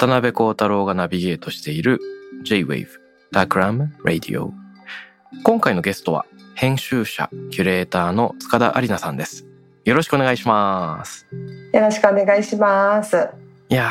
[0.00, 2.00] 渡辺幸太郎がナビゲートしている
[2.44, 2.88] J-Wave
[3.34, 4.50] Darkram Radio
[5.42, 9.44] 今回のゲストは編集者キュレーターの塚田有奈さんです。
[9.84, 11.26] よろしくお願いします。
[11.74, 13.28] よろしくお願いします。
[13.68, 13.90] いや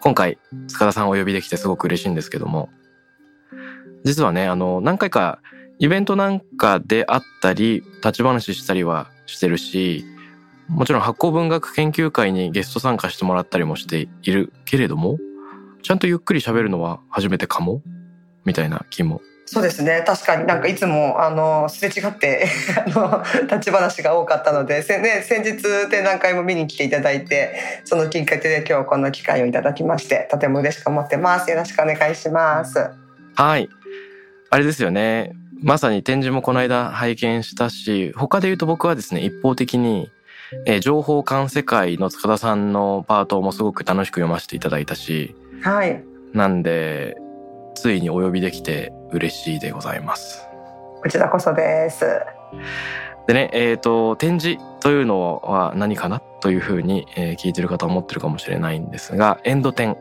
[0.00, 2.70] 今回塚田さんをお呼びできてすごく嬉しいんですけども。
[4.04, 5.42] 実はねあの何回か
[5.78, 10.02] イベントなんかであったり立ち話したりはしてるし
[10.70, 15.18] もちろん発酵文学研究会にゲスト参加してもらったりもしているけれども
[15.82, 17.82] ちゃんとゆっくり喋るのは初めてかも？
[18.44, 19.20] みたいな気も
[19.52, 20.04] そうですね。
[20.06, 22.46] 確かになんかいつもあのすれ違って
[22.86, 31.50] あの立ち話が多かったので、せね先日展覧会も見に来ていただいて、そのきっかけで今日この機会をいただきまして、とても嬉しく思ってます。
[31.50, 32.90] よろしくお願いします。
[33.34, 33.68] はい。
[34.50, 35.32] あれですよね。
[35.60, 40.12] まさに展示もこの間拝見したし、他で言うと僕はですね、一方的に、
[40.66, 46.02] えー情報館世界の塚田さんのパートもすごく楽しく読ませていただいたし、はい。
[46.32, 47.16] なんで、
[47.74, 50.46] ついにお呼びできて嬉しいでございます。
[51.02, 52.04] こちらこそです。
[53.26, 56.20] でね、えっ、と、展示というのは何かな？
[56.40, 59.96] というふうに、えー聞いてる方は思ってるかもしれないんですが、エンド展、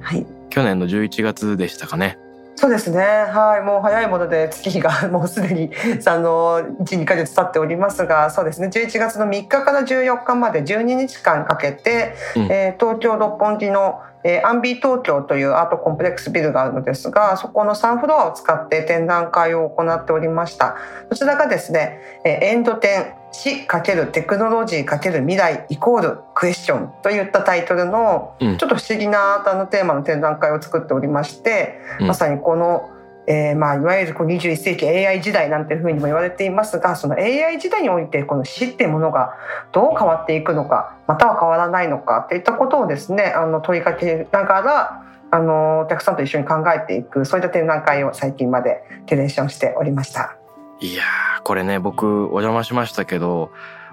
[0.00, 0.26] はい。
[0.50, 2.18] 去年の11月でしたかね。
[2.60, 2.98] そうですね。
[2.98, 3.64] はい。
[3.64, 5.70] もう早いもので月日が もうすでに
[6.04, 8.66] あの1、2ヶ月経っておりますが、そうですね。
[8.66, 20.74] 11月の3日から14日まで12日間かけて、うんえー東京六本木の、えーアンビー東京というアートコンプレックスビルがあるのですが、そこの3フロアを使って展覧会を行っておりました。
[21.08, 32.90] こちらがですね、えーエンド展死×テクノロジー×未来イコールクエスチョンといったタイトルのうんちょっと不思議なあのテーマの展覧会を作っておりまして、うんまさにこの、
[33.26, 39.34] えーまあ、いわゆるこう21世紀 AI 時代なんていうふうにも言われていますがその AI 時代においてこの死っていうものが
[39.72, 50.37] どう変わっていくのかまたは変わらないのかといったことをですねあの問いかけながらあのお客さんと一緒に考えていくそういった展覧会を最近までキュレーションしておりました。
[50.80, 53.50] いやー、これね、僕お邪魔しましたけど、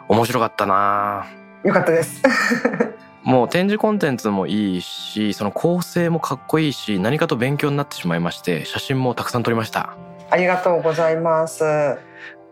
[0.07, 1.25] 面白かったな
[1.63, 2.21] よかったです。
[3.23, 9.97] もう展示コンテンツもいいし、その構成もかっこいいし、何かと勉強になってしまいまして、写真もたくさん撮りました。
[10.29, 11.97] ありがとうございます。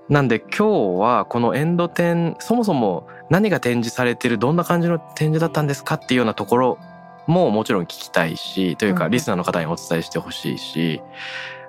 [0.09, 6.79] なんで今日はこのエンド展、そもそも何が展示されてる、どんな感じの展示だったんですかっていうようなところ
[7.27, 11.03] ももちろん聞きたいし、というかうんリスナーの方にお伝えしてほしいし、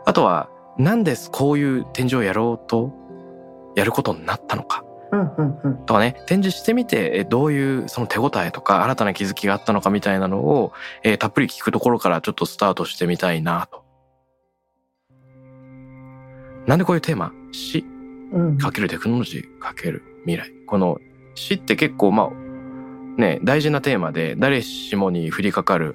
[0.06, 0.48] あとは
[0.78, 2.92] なんでこういう展示をやろうと、
[3.76, 4.84] やることになったのか。
[5.86, 10.72] とかね展示してみてえどういうその手応えとか新たな気づきがあったのかみたいなのを、
[11.04, 13.84] えーたっぷり聞くところからちょっとスタートしてみたいなと。
[16.66, 17.32] なんでこういうテーマ？
[17.52, 17.84] 死。
[18.32, 18.58] うん。
[18.58, 18.88] かける。
[18.88, 19.58] テクノロジー。
[19.60, 20.02] かける。
[20.24, 20.50] 未来。
[20.66, 20.98] この
[21.36, 25.94] 死って結構まあね大事なテーマで誰しもに降りかかる、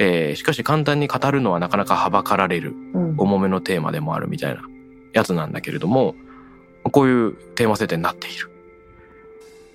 [0.00, 4.62] えーしかし簡単に語るのはなかなかはばかられるうん重めのテーマでもあるみたいな
[5.12, 6.14] やつなんだけれども、
[6.84, 8.50] こういうテーマ設定になっている。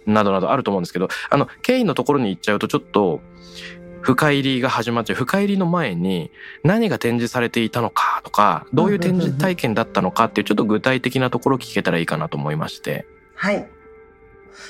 [0.06, 3.22] などなどあると思うんですけど、あの、経緯のところに行っちゃうとちょっと、
[4.02, 5.16] 深入りが始まっちゃう。
[5.16, 6.30] 深入りの前に
[6.64, 13.08] 何が展示されていたのかとか、どういう展示体験だったのかっていうちょっと具体的なところを聞けたらいいかなと思いまして。
[13.34, 13.67] はい。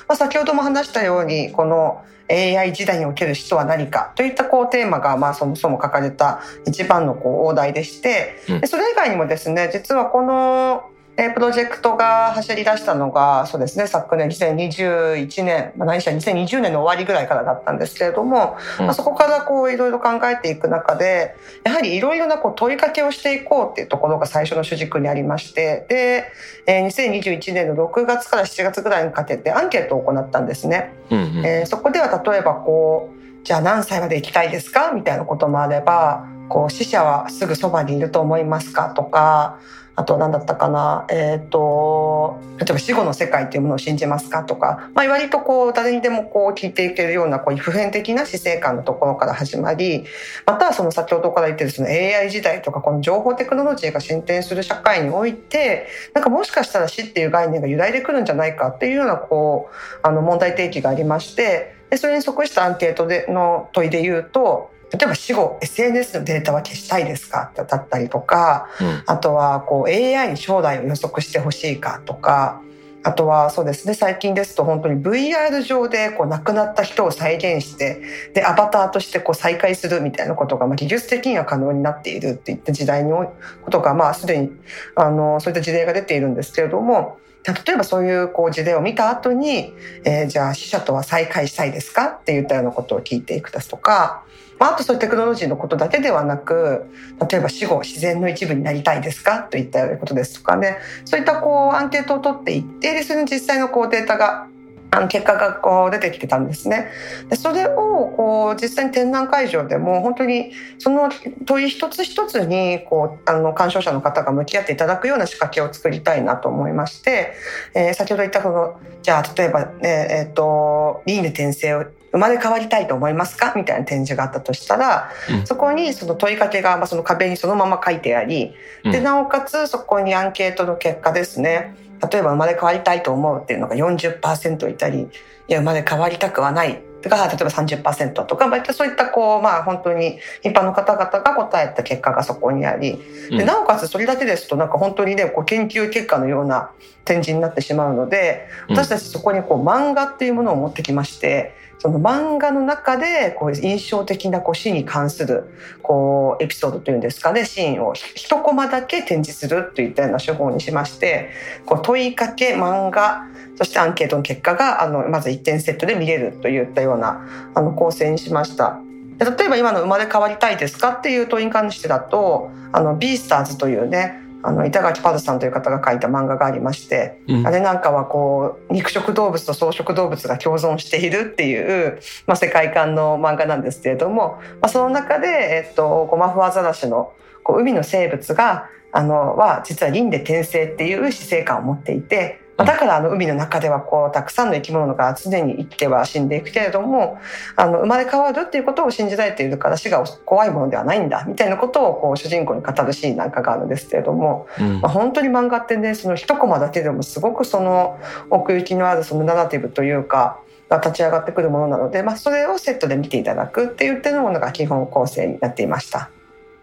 [0.08, 8.34] まあ、先ほども話したようにこの AI 時代における死とは何かといったこうテーマがまあそもそも書かれた一番のこう大題でして、
[8.66, 21.34] それ以外にもですね実はこのえープロジェクトが走り出したのがそうですね昨年2021年、まあ、何しろ2020年の終わりぐらいからだったんですけれども、うんまあ、そこからこういろいろ考えていく中で
[21.64, 26.26] やはりいろいろなこう問いかけをしていこうっていうところが最初の主軸にありましてで、
[26.66, 30.92] えー2021年の6月から7月ぐらいにかけてアンケートを行ったんですね。
[31.10, 31.46] うんうん。
[31.46, 34.92] えーそこでは例えばこうじゃあ何歳まで生きたいですか？
[34.92, 38.90] みたいなこともあればこう死者はすぐそばにいると思いますか？
[38.90, 39.58] とか
[39.96, 50.04] あとは何だったかな、えーと、例えば死後の世界というものを信じますかとか、まあ、割とこう誰にでもこう聞いていけるようなこう普遍的な死生観のところから始まり
[50.44, 67.50] またはその先ほどから言ってるその AI 時代とかこの情報テクノロジーが進展する社会においてなんかもしかしたら死っていう概念が揺らいでくるんじゃないかっていうようなこうあの問題提起がありましてでそれに即したアンケートでの問いで言うと例えば死後 SNS のデータは消したいですか？
[67.54, 72.60] だったりとか、うん、あとはこう AI に将来を予測してほしいかとか
[73.02, 78.02] あとはそうですね最近ですと本当に VR 上でこう亡くなった人を再現して
[78.34, 83.30] でアバターとしてこう再会するみたいなことがまあ技術的には可能になっているっていった時代にこ
[83.70, 84.50] とがまあすでに
[84.96, 89.72] あのそういった事例が出ているんですけれども例えばそういうこう事例を見た後に、
[90.04, 92.06] えー、じゃあ死者とは再会したいですか？
[92.06, 94.24] って言ったようなことを聞いていくだとか
[94.58, 96.86] まあ、あとそういうテクノロジーのことだけではなく
[97.30, 99.42] 例えば死後自然の一部になりたいですか？
[99.42, 100.78] といったようなことですとかね。
[101.04, 104.48] そういったこうアンケートを取っていってでそれに実際のこうデータが
[104.96, 106.88] あの結果がこう出てきてたんですね。
[107.28, 111.10] でそれをこう実際に展覧会場でも本当にその
[111.44, 117.34] 問い一つ一つにこうあの鑑賞者の方が向き合っていただくような仕掛けを作りたいなと思いまして、
[117.74, 123.52] えー、先ほど言ったこのじゃあ例えば、ねえーと、輪廻転生を生まれ変わりたいと思いますか？
[123.54, 128.54] みたいな展示があったとしたら、うん、そこにその問いかけが、まあ、その壁にそのまま書いてあり、
[128.84, 131.76] うん、でなおかつそこにアンケートの結果ですね
[132.10, 135.06] 例えば生まれ変わりたいと思うっていうのが40%いたりい
[135.48, 136.82] や生まれ変わりたくはない。
[137.08, 142.98] が例えば30%とか、まあ、そういったこう、まあ、本当に一般の方々が答えた結果がそこにあり
[143.30, 146.70] でなおかつそれだけですとなんか本当にねこう研究結果のような
[147.04, 151.66] 展示になってしまうので私たちそこにこう漫画っていうものを持ってきまして。
[151.78, 155.44] その漫画の中でこう印象的なこう死に関する
[155.82, 161.30] こうエピソードというんですかねシーンを一コマだけ展示するといったような手法にしまして
[161.66, 163.26] こう問いかけ漫画
[163.56, 168.80] そしてアンケートの結果があのまず1点セットで見れるといったようなあの構成にしました。
[169.18, 187.12] 例えば今の「生まれ変わりたいですか?」っていう問いに関してだと「あのビースターズ」というねあの板垣パズさんという方が書いた漫画がありまして、うん、あれなんかはこう肉食動物と草食動物が共存しているっていう、まあ、世界観の漫画なんですけれども、まあ、その中で、えっと、ゴマフアザラシの
[187.42, 197.18] こう海の生物があのは実は輪廻転生っていう死生観を持っていてだからあの海の中ではこうたくさんの生き物が常に生きては死んでいくけれども
[197.54, 208.00] あの生まれ変わるっていうことを信じられているから死が怖いものではないんだみたいなことをこう主人公に語るシーンなんかがあるんですけれども、うん、まあ、本当に漫画ってねその一コマだけでもすごくその
[208.30, 216.10] 奥行きのあるそのナラティブというかが立ち上がってくるものなので、まあ、それをセットで見ていただくって言ってるものが基本構成になっていました。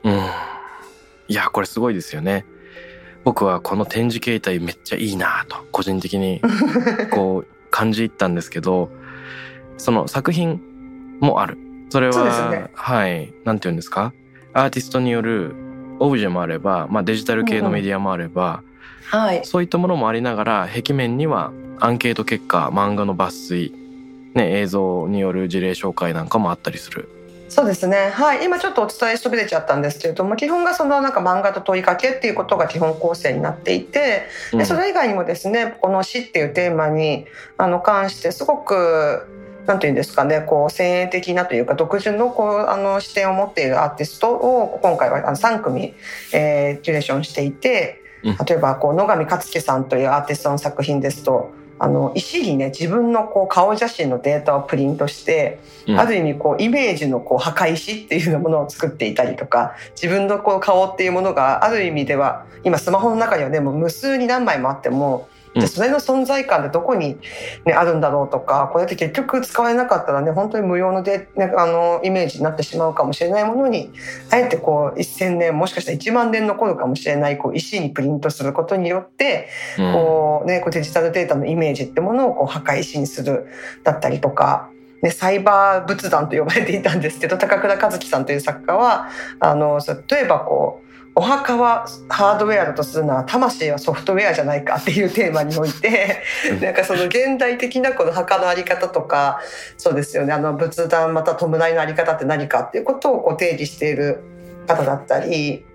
[0.04, 0.14] うん、
[1.28, 2.46] いやこれすごいですよね。
[3.24, 6.42] 僕はこの展示形態めっちゃいいなと個人的に
[7.12, 8.90] こう感じ入ったんですけど
[9.78, 10.62] その作品
[11.20, 11.58] もある。
[11.90, 13.34] それは、ね、はい。
[13.46, 14.14] 何て言うんですか？
[14.54, 15.56] アーティストによる
[16.00, 18.62] オブジェもあれば、まあ、デジタル系のメディアもあれば、
[19.14, 19.20] うん。
[19.20, 23.74] はい、そういったものもありながら壁面にはアンケート結果漫画の抜粋、
[24.34, 27.10] ね、映像による事例紹介なんかもあったりする
[27.54, 28.10] そうですね。
[28.10, 28.46] はい。
[28.46, 39.28] 今ちょっとお伝えしそびれちゃったんですけれども、基本がそのなんか漫画と問いかけっていうことが基本構成になっていて、でそれ以外にもですね、この死っていうテーマにあの関してすごく
[39.68, 45.94] なんていうんですかね、こう先鋭的なというか独自のこうあの視点を持っているアーティストを今回はあの3組、
[46.34, 51.52] えー、キュレーションしていて、例えばこう野上克樹さんというアーティストの作品ですと。
[51.84, 67.18] あの石にね自分のこう顔写真のデータをプリントして、うん、ある意味こうイメージのこう墓石っていうものを作っていたりとか自分のこう顔っていうものがある意味では今スマホの中にはねもう無数に何枚もあってもでそれの存在感でどこに、
[67.66, 73.92] ね、あるんだろうとかこうやって結局使われなかったらね本当に無用ので、ね、あのイメージになってしまうかもしれないものに
[74.32, 83.48] あえてこう1,000年もしかしたら1万年残るかもしれないこう石にプリントすることによって、こうね、こうデジタルデータのイメージってものをこう破壊石にする
[83.84, 84.70] だったりとか。
[85.04, 89.10] ね、サイバー仏壇と呼ばれていたんですけど高倉和樹さんという作家は
[89.42, 90.83] あの例えばこう
[91.16, 96.24] お墓はハードウェアだとするなら魂はソフトウェアじゃないかっていうテーマにおいて
[96.60, 99.40] なんかその現代的なこの墓の在り方とか
[99.78, 100.34] そうですよね。
[100.34, 104.24] あの仏壇また弔いの在り方って何かっていうことをこう定義している
[104.66, 105.66] 方だったり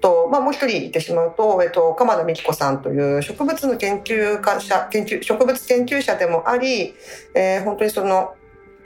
[0.00, 6.94] と、まあ、もう一人言ってしまうと、えっと、鎌田美希子さんという植物の研究家者研究植物研究者でもあり、
[7.34, 8.34] えー、本当にその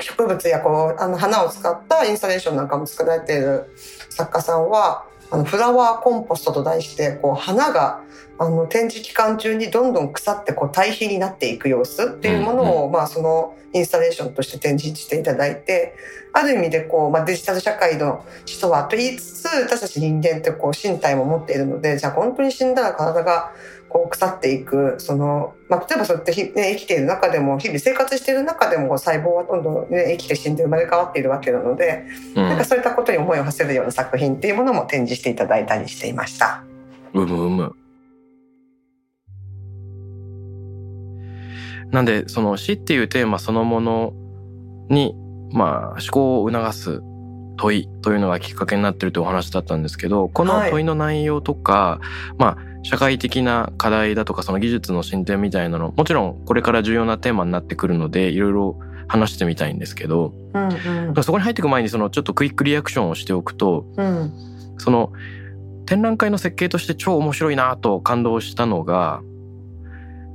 [0.00, 3.70] 植物やこうあの花を使ったインスタレーションなんかも作られている
[4.08, 8.03] 作家さんはあのフラワーコンポストと題してこう花が
[8.39, 15.95] あの展示期間中にどんどん腐ってこう堆肥になっていく様子っていうものを、まあ、そのインスタレーションとして展示していただいて
[16.35, 23.53] ある意味でこう、まあ、デジタル社会の基礎はと言いつつ私たち人間ってこう身体も持っているのでじゃあ本当に死んだら体が
[23.92, 36.64] こう腐っていくその、まあ、例えばそうやってひ、ね、生きている中でも日々生活している中でも細胞はどんどん、ね、生きて死んで生まれ変わっているわけなので、うん、なんかそういったことに思いを馳せるような作品っていうものも展示していただいたりしていました。
[37.12, 37.76] うむうむ。
[41.90, 44.14] なんでその死っていうテーマそのもの
[44.88, 45.14] に
[45.52, 47.02] まあ思考を促す
[47.58, 52.00] 問いというのがきっかけになってるというお話だったんですけどこの問いの内容とか、は
[52.32, 64.33] い、まあ社会的な課題だとかその技術の進展みたいなのもちろんこれから重要なテーマになってくるのでいろいろ話してみたいんですけど、うんうん、そこに入っていく前にそのちょっとクイックリアクションをしておくと、うん、
[64.79, 65.12] その
[65.87, 69.23] 展覧会の設計として超面白いなと感動したのが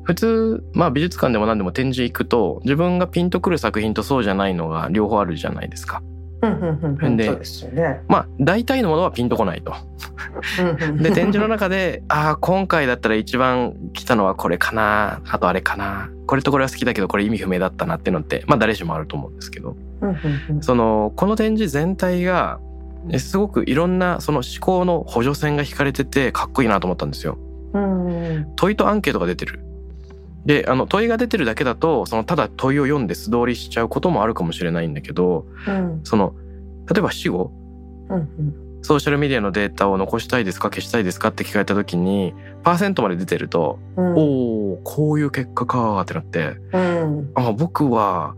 [0.04, 6.02] 普通、まあ美術館でも何でも展示行くと自分がピンとくる作品とそうじゃないのが両方あるじゃないですか。
[7.16, 8.02] で、そうですよね。
[8.08, 9.74] まあ大体のものはピンとこないと。
[11.02, 19.76] で展示の中でああ今回だったら一番来たのはこれかなあとあれかなこれとこれは好きだけどこれ意味不明だったなっていうのってまあ誰しもあると思うんですけど
[20.62, 22.60] そのこの展示全体が
[23.18, 27.38] すごくいろんなその思考の補助線が引かれててかっこいいなと思ったんですよ。
[28.56, 29.60] 問いとアンケートが出てる。
[30.48, 36.34] であの問いが出てるだけだとそのただ問いを読んで素通りしちゃうこともあるかもしれないんだけど、うん、その
[36.90, 37.52] 例えば死後、
[38.10, 48.36] うんうん、ソーシャルメディアのデータを残したいですか消したいですかって聞かれた時にパーセントまで出てると、うん、おおこういう結果かってなって、うん、あ僕は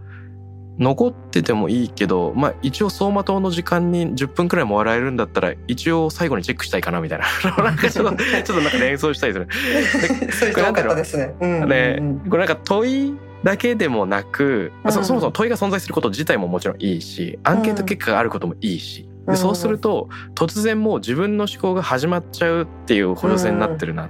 [0.79, 7.25] 残っててもいいけど、まあ一応走馬灯の時間に10分くらいも笑えるんだったら、一応最後にチェックしたいかなみたいな。
[7.63, 9.48] なんかちょっと、 ちょっとなんか連想したりする。
[10.31, 11.36] そういうかったですね。
[11.65, 24.09] ね、これなんか問いだけでもなく、うん、そそもそも問いが存在すること自体ももちろんいいし、アンケート結果があることもいいし、でそうすると突然もう自分の思考が始まっちゃうっていう補助線になってるな。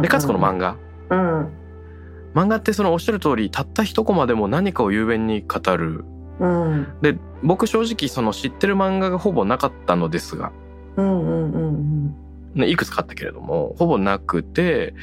[0.00, 0.76] でかつこの漫画。
[1.10, 1.61] うん
[2.34, 6.04] 漫画ってそのおっしゃる通りたった一コマでも何かを雄弁に語る、
[6.40, 10.52] うん、で僕正直その知ってる漫画がほぼなかったのですが、
[10.96, 12.16] うんうんうん
[12.54, 14.94] ね、いくつかあったけれどもほぼなくて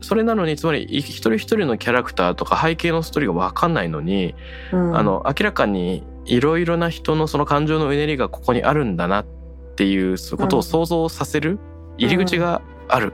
[0.00, 4.34] それなのにつまり一人一人のキャラクターとか背景のストーリーが分かんないのに、
[4.72, 9.26] うん、あの明らかにいろいろな人のその感情のうねりがここにあるんだなっ
[9.74, 11.58] ていうことを想像させる
[11.98, 13.12] 入り口がある。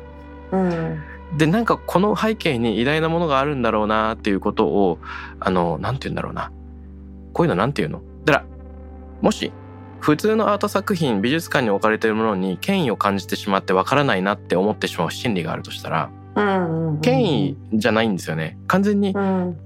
[0.52, 4.98] うんでなんかこの背景に偉大なものがあるんだろうなっていうことを
[5.40, 6.50] あのなんて言うんだろうな。
[7.34, 8.02] こういうのなんて言うの？
[8.24, 8.46] だから
[9.20, 9.52] もし
[10.00, 16.10] 普通のアート作品美術館に置かれているものに権威を感じてしまってわからないなって思ってしまう心理があるとしたら、
[17.02, 18.56] 権威じゃないんですよね。
[18.68, 19.14] 完全に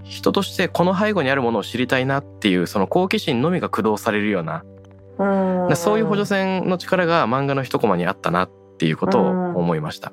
[0.04, 4.64] 人としてこの背後にあるものを知りたいなっていうその好奇心のみが駆動されるような、
[5.76, 10.12] そういう補助線の力が漫画の一コマにあったなっていうことを思いました。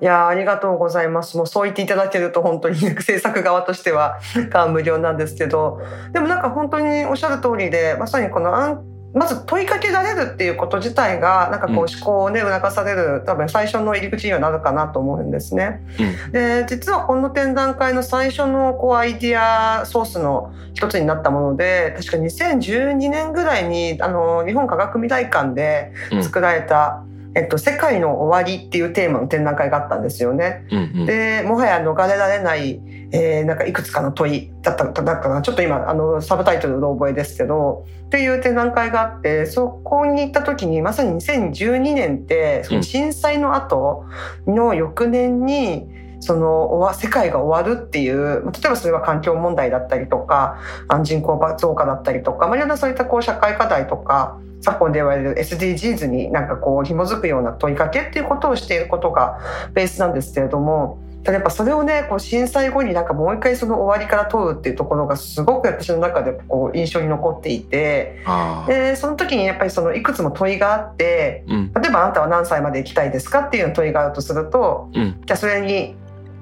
[0.00, 1.36] いやありがとうございます。
[1.36, 4.18] もうそう言っていただけると本当に 制作側としては
[4.50, 5.80] 感無量なんですけど、
[6.12, 15.82] でもなんか本当におっしゃる通りで、まさにこのまず問いかけられるっていうこと自体がなんかこう思考をね促される多分最初の入り口にはなるかなと思うんですね。
[16.24, 25.92] うん、で実はこの展覧会の最初のこうアイディアソースの一つになったもので確か2012年ぐらいにあの日本科学未来館で
[26.22, 30.66] 作られた、うんえっと、世界の終わりっていうテーマの展覧会があったんですよね。
[30.70, 32.80] うんうん、で、もはや逃れられない、
[33.12, 35.42] えー、なんかいくつかの問いだっただかな。
[35.42, 44.06] ちょっと今、あの、サブタイトルの覚えですけど、っていう展覧会があって、そこに行った時に、まさに2012年って、その震災の後
[44.46, 50.58] の翌年に、その世界が終わるっていう例えばそれは環境問題だったりとか
[51.02, 59.38] 人口増加だったりとか、まあ、いろんなそういったこう社会課題とか昨今で言われる SDGs になんかこう紐づくような問いかけっていうことをしていることが
[59.72, 68.22] ベースなんですけれどもただやっぱそれをねこう震災後になんかもう一回その終わりから問うっていうところがすごく私の中でこう印象に残っていて
[68.66, 75.94] でその時にやっぱりそのいくつも問いがあって、うん、例えばあなたは何歳まで生きたいですかっていう問いがあるとすると、うん、じゃあそれに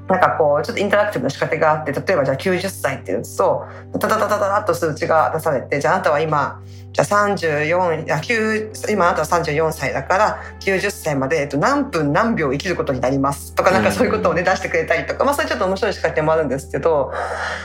[0.09, 6.63] なんかこうちょっとインタラクティブな仕掛けがあって例えばじゃあ90歳って打つとタタタタタタッと数値が出されてじゃああなたは今
[6.93, 17.13] じゃあ34いや9今あなたは34歳だから90歳まで、えっと、何分何秒生きることになりますとかなんかそういうことをね出してくれたりとか、まあ、それちょっと面白い仕掛けもあるんですけど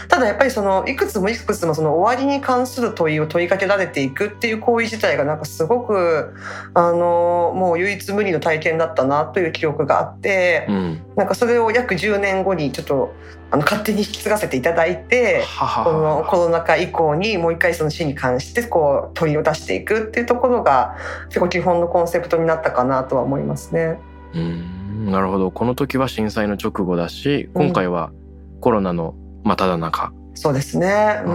[0.10, 6.36] ただやっぱりそのいくつもいくつもその終わりに関する問いを問いかけられていくっていう行為自体がなんかすごく
[6.74, 13.14] あのもう唯一無二の体験だったなという記憶があって、うん、なんかそれを約10年後にちょっと
[13.52, 15.44] あの勝手に引き継がせていただいて
[15.84, 20.98] このコロナ禍以降にもう一回その死に関してこう問いを出していくっていうところが
[21.28, 24.00] 結構基本のコンセプトになったかなとは思いますね。
[24.34, 25.12] うん。
[25.12, 25.52] なるほど。
[25.52, 28.12] この時は震災の直後だし今回は
[28.60, 29.14] コロナの
[29.44, 31.32] 真ただ中、うん、そうですね、うん、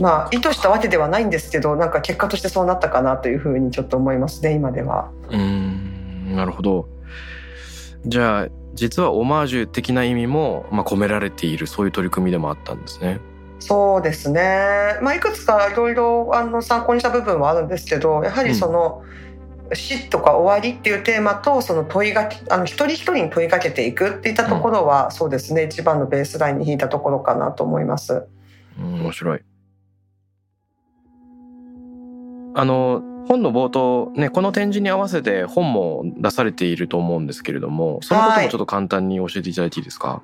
[0.00, 5.10] まあ意図したわけではないんですけどなんか結果としてそうなったかなというふうにちょっと思いますね今では。
[5.30, 6.34] うん。
[6.34, 6.88] なるほど。
[8.06, 13.20] じゃあ実はオマージュ的な意味も、まあ、込められているそういう取り組みでもあったんですね。
[13.58, 19.04] そうですね、まあ、いくつかいろいろあの参考にした部分はあるんですけどやはりその、
[19.68, 25.64] うん、死とか終わりっていうテーマとその問いがあの一人一人に問いかけていくっていったところは、うん、そうですね。
[25.64, 28.26] 一番のベースラインに引いたところかなと思います。
[28.78, 29.42] うん、面白い。
[32.54, 40.22] あの本の冒頭ねこの展示に合わせて本も出されていると思うんですけれどもそのこともちょっと簡単に教えていただいていいですか、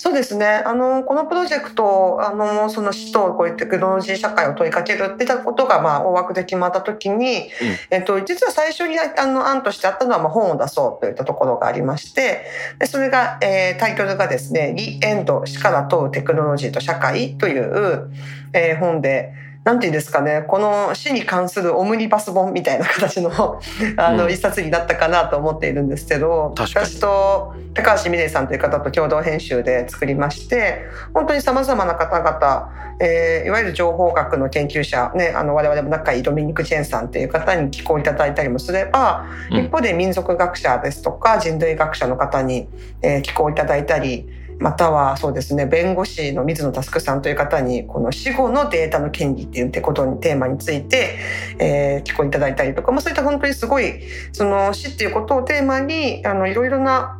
[0.00, 0.46] そうですね。
[0.46, 7.48] あの、このプロジェクト、あの、その死とこういうテクノロジー社会を問いかけるってたことが、まあ、大枠で決まったときに、うん、
[7.90, 12.46] えっと、実は最初に、あの、案としてあったのは、まあ、本を出そうといったところがありまして、
[12.78, 18.10] でそれが、えー、タイトルがですね、リエンド、死から問うテクノロジーと社会という、
[18.54, 23.60] えー、本で、なんていうんですかね、この死に関するオムニバス本みたいな形の
[23.98, 42.66] あの、一冊になったかなと思っているんですけど、私と高橋美玲さんという方と共同編集で作りまして、本当に様々な方々、えー、いわゆる情報学の研究者、ね、あの、我々も仲いいドミニク・チェンさんという方に寄稿いただいたりもすれば、うん、一方で民族学者ですとか人類学者の方に、
[43.02, 44.26] えー、寄稿いただいたり、
[44.60, 51.18] またはそうですね弁護士の水野佑さんという方にこの死後のデータの権利っていうことにテーマについて、
[51.58, 54.00] えー、聞こえいただいたりとか、まあ、そういった本当にすごい
[54.32, 57.19] その死っていうことをテーマにあのいろいろな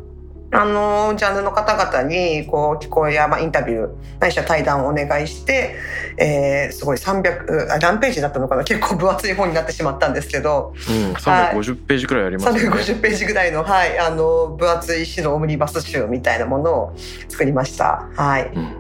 [0.53, 3.89] あの、ジャンルの方々に、こう、聞こえや、まあ、インタビュー、
[4.19, 5.77] ないしは対談をお願いして、
[6.19, 8.65] えー、すごい300、あ、何ページだったのかな？
[8.65, 10.75] 結構分厚い本になってしまったんですけど。
[10.89, 12.69] うん、350ページくらいありますね。
[12.69, 16.95] 350ページぐらいの、はい、あの、分厚い死のオムニバス集みたいなものを
[17.29, 18.09] 作りました。
[18.17, 18.51] はい。
[18.53, 18.77] うん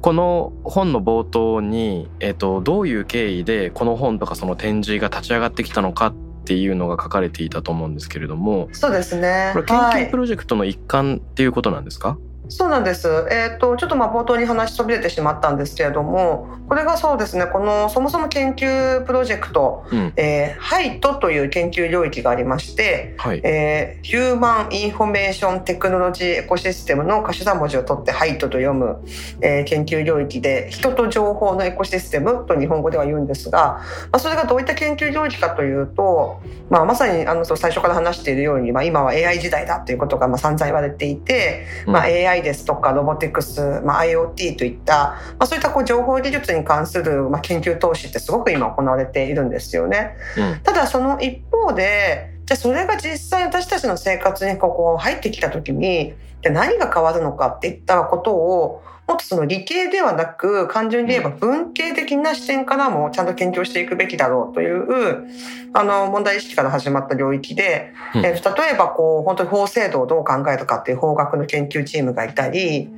[0.00, 6.14] この本の冒頭に、えっと、どういう経緯でこの本とかその展示が立ち上がってきたのかっ
[6.48, 8.70] っていうのが書かれていたと思うんですけれども。
[8.72, 9.50] そうですね。
[9.52, 13.08] これ研究プロジェクトの一環っていうことなんですか、はいそうなんです。
[13.30, 17.46] えっ、ー、とちょっとまあ冒頭に話しそびれてしまったんですけれども、これがそうですね。
[17.46, 29.02] このそもそも研究プロジェクト、うん、えー、 HITE という研究領域がありまして、はい、えー、 Human Information Technology Ecosystem の頭文字を取って HITE と読む、
[29.40, 33.82] えー、研究領域で、人と情報のエコシステムと日本語では言うんですが、ま
[34.12, 50.16] あそれがどういった研究領域かというと、まあまさにあの最初から話しているように、まあ今は AI 時代だということがまあ散々言われていて、まあ AI ですとかロボティクス、まあ、IoT といった、まあ、そういったこう情報技術に関する、まあ、研究投資ってすごく今行われているんですよね。
[50.36, 65.26] うん、ただその一方でじゃあそれが実際私たちの生活にここ入ってきた時にじゃ何が変わるのかっていったことをもっとその理系ではなく、単純に言えば文系的な視点からもちゃんと研究していくべきだろうという、
[65.72, 68.38] あの、問題意識から始まった領域で、うん、え例
[68.74, 72.90] えばこう、本当に法制度をどう考えるかっていう法学の研究チームがいたり、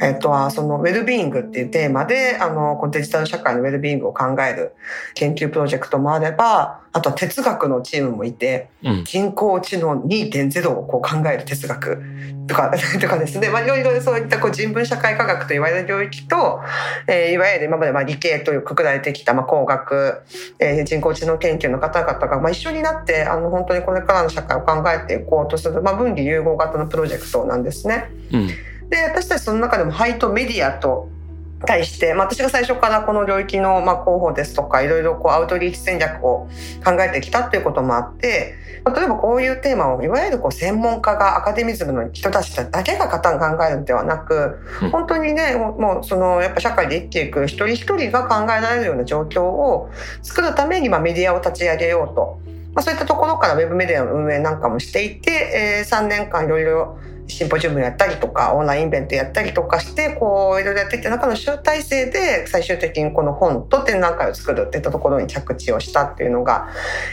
[0.00, 4.74] えっとは、そのウェルビーイングっていうテーマで、あの、このデジタル社会のウェルビーイングを考える
[5.14, 12.02] 研究プロジェクトもあれば、あとは哲学のチームもいて、うん、人工知能2.0をこう考える哲学
[12.46, 16.60] とか、とかですね、まあ、いろいろそういったこう人文社会科学と言われる領域と、
[17.06, 20.22] えー、いわゆる今までまあ理系というくくられてきたまあ工学、
[20.58, 28.10] えー、人工知能研究の方々がまあ一緒になって、あの、本当にこれからの社会を考えていこうとする、まあ、分離融合型のプロジェクトなんですね。
[28.32, 28.48] うん
[28.88, 31.08] で、私たちその中でもハイトメディアと
[31.66, 36.48] 対して、まあ、私が最初からこの領域の、まあ、広報ですとか、いろいろこうアウトリーチ戦略を
[36.84, 38.54] 考えてきたっていうこともあって、
[38.96, 44.58] 例えばこういうテーマを、いわゆるこう専門家がアカデミズムの人たちだけが考えるんではなく、
[44.92, 49.90] 本当にね、もうその、やっぱ社会で生きていく一人一人が考えられるような状況を
[50.22, 52.40] 作るために、まあ、メディアを立ち上げようと。
[52.74, 56.98] まあ、そういったところからウェブメディアの運営なんかもしていて、えー、3年間いろいろ
[57.28, 66.68] シンポジウムやったりとかオンラインイベントやったりとかしてこういろいろやっていった中の集大成で最終的にこの本と展覧会を作るっていったところに着地をしたっていうのが、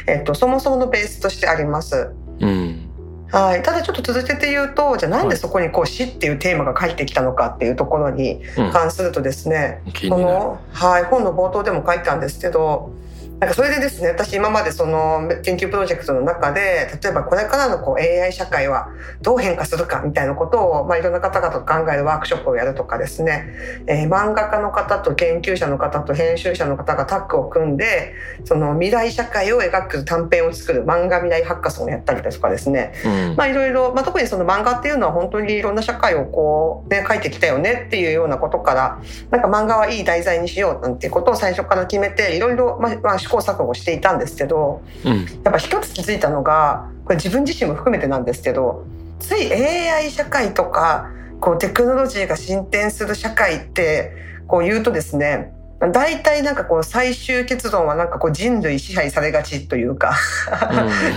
[0.08, 2.12] えっと、そもそものベースとしてあります。
[2.40, 2.90] うん。
[3.32, 8.40] はい、ただちょっと続けて言うとじゃあなんでそこにこう死っていうテーマが返ってきたのかっていうところに
[8.72, 12.92] 関するとですね、うん、この、はい、本の冒頭でも書いたんですけど
[13.40, 18.88] なんかそれでですね私今までその研究プロジェクトの中で例えばこれからのこう AI 社会は
[19.22, 23.54] どう変化するかみたいなことを、まあ、いろんな方々と考えるワークショップをやるとかですね、
[23.88, 28.14] えー、漫画家の方と研究者の方と編集者の方がタッグを組んで
[28.46, 48.86] その未来社会を描く短編を作る漫画未来ハッカソンをやったりとかですね、うん、まあいろいろ、まあ、特にその漫画っていうのは本当にいろんな社会をこう、ね、描いてきたよねっていうようなことからなんか漫画はいい題材にしようなんていうことを最初から決めていろいろ、まあ、試行錯誤していたんですけど、うん、やっぱ一つ気づいたのがこれ自分自身も含めてなんですけど
[49.20, 51.10] つい AI 社会とか
[51.42, 54.12] こうテクノロジーが進展する社会って
[54.48, 60.16] こう言うとですね大体なんかこう最終結論はなんかこう人類支配されがちというか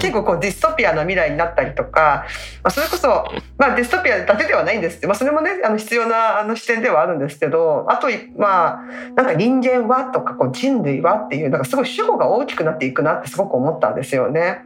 [0.01, 2.27] 結構こうディストピアな未来になったりとか、
[2.65, 3.09] まあ、それこそ、
[3.57, 5.07] まあ、ディストピアだけではないんです。
[5.07, 8.83] まあ、それもねあの必要なあの視点ではあるんですけどあとまあ
[9.15, 14.65] なんか人間はとかこう人類はっていうなんかすごい主語が大きくなっていくなってすごく思ったんですよね。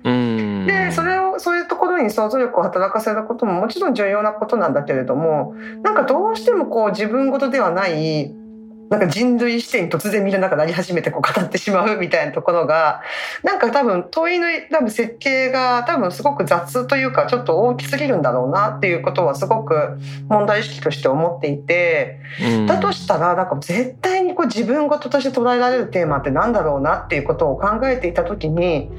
[0.67, 8.35] でそれをそういうところに想像力を働かせることももちろん重要なことなんだけれどもなんかどうしてもこう自分事ではない
[8.93, 13.01] なんか人類視点に突然みんななんかなり始めてこう語ってしまうみたいなところが
[13.43, 22.21] なんか多分問いの多分設計が多分すごく雑というかちょっと大きすぎるんだろうなっていうことはすごく問題意識として思っていて、
[22.67, 28.91] だとしたらなんか絶対にこう自分事として捉えられるテーマってなんだろうなっていうことを考えていた時に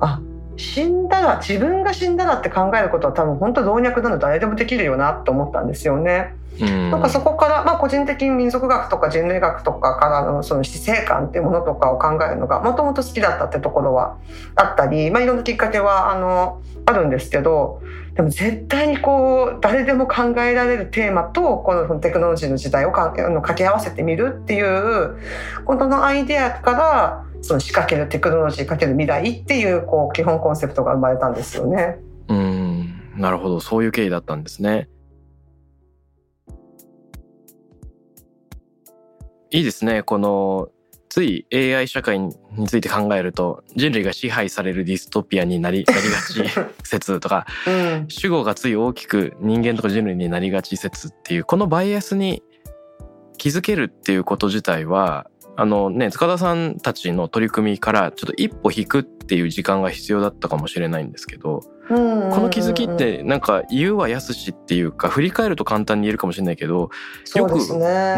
[0.00, 0.20] あ
[0.58, 6.34] 死んだら自分が死んだらって考えることは多分本当老若なの誰でもできるよなと思ったんですよね。
[6.60, 14.16] なんかそこから、まあ、個人的に民族学とか人類学とかからのその死生観っていうものとかを考えるのがもともと好きだったってところは
[14.56, 17.80] あったり、まあ、いろんなきっかけはあのあるんですけど
[18.16, 25.16] でも絶対にこう誰でも考えられるテーマとこのテクノロジーの時代をか掛け合わせてみるっていう
[25.64, 31.98] このアイデアからその仕掛けるテクノロジーかける未来っていうこう基本コンセプトが生まれたんですよね。
[32.28, 34.88] うんなるほどそういう経緯だったんですね。
[39.50, 40.68] いいですねこの
[41.08, 42.32] つい AI 社会に
[42.66, 46.50] ついて考えると人類が支配されるディストピアになりなりが
[46.82, 52.42] ち説とか、 うん、主語がつい大きく人間とか人類になりがち説っていうこのバイアスに
[53.38, 61.94] 気づけるっていうこと自体はあのね塚田さんたちの取り組みからちょっと一歩引くっていう時間が必要だったかもしれないんですけど、こ
[62.40, 66.90] の気づきってなんか言うはやすしっていうか振り返ると簡単に言えるかもしれないけど
[67.34, 67.58] よく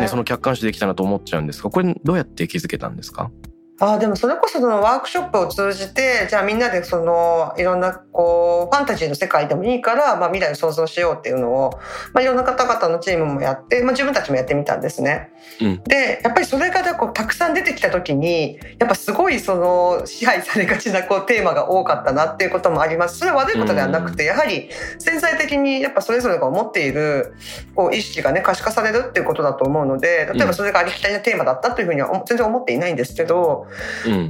[0.00, 3.31] ねその客観視できたなと思っちゃうんですがこれどうやって気づけたんですか？
[3.80, 11.70] あでもそれこそそのワークショップを通じてじゃあみんなでそのいろんなこうファンタジーの世界でもいいから、まあ、未来を想像しようっていうのを、
[12.12, 15.30] まあ、いろんな方々のチームもやって、まあ、自分たちもやってみたんですね。
[15.62, 27.34] うん、でやっぱりそれがこうたくさん出てきた時にやっぱすごいその支配されがちなこうテーマが多かったなっていうこともありますそれは悪いことではなくて、やはり潜在的にやっぱそれぞれが思っている
[27.74, 33.69] こう意識がね可視化されるっていうことだと思うので例えばそれがありきたりなテーマだったというふうには全然思っていないんですけど。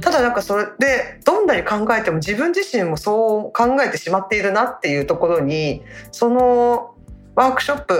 [0.01, 6.95] ただなんかそれでどんなに考えても自分自身もそう考えてしまっているなっていうところにその
[7.35, 7.93] ワークショップ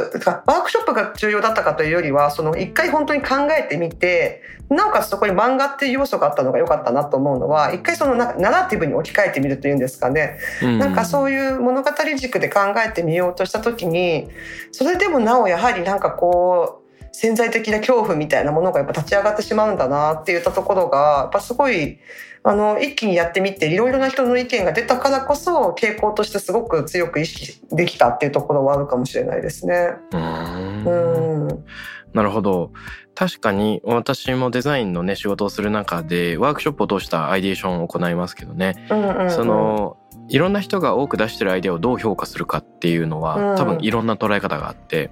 [0.45, 14.29] ワークショップが重要だったかというよりはその一回本当に考えてみてなおかつそこに漫画っていう要素があったのが良かったなと思うのは一回そのナラティブに置き換えてみるというんですかね、うん、なんかそういう物語軸で考えてみようとした時に
[14.71, 16.80] それでもなおやはりなんかこう
[17.11, 21.99] 潜在的な恐怖みたいなものがやっぱ立ち上がってしまうんだなって言ったところがやっぱすごい
[22.43, 29.89] あの一気にやってみていろいろな人の意見が出たからこそ傾向としてすごく強く意識できたっていうところはあるかもしれないですね。
[30.11, 31.65] うん。
[32.13, 32.71] なるほど。
[33.13, 39.97] 確かに私もデザインのね仕事をする中でワークショップを通したアイデーションを行いますけどね、うんうんうん、その
[40.31, 45.11] いろんな人が多く出してるアイデアをどう評価するかっていうのは、多分いろんな捉え方があって。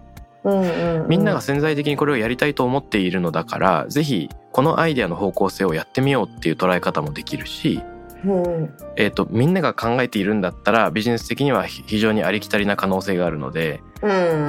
[1.07, 7.81] みんなが潜在的にこれをやりたいと思っているのだから是非このアイデアの方向性をやってみようっていう捉え方もできるし、
[8.25, 8.73] うん。
[8.95, 14.07] えーと、みんなが考えているんだったらビジネス的には非常にありきたりな可能性があるので、う